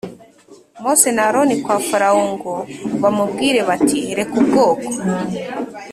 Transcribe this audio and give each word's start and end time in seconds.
Mose 0.81 1.09
na 1.15 1.23
Aroni 1.29 1.55
kwa 1.63 1.77
Farawo 1.87 2.23
ngo 2.33 2.53
bamubwire 3.01 3.59
bati 3.69 3.99
reka 4.17 4.33
ubwoko 4.41 4.89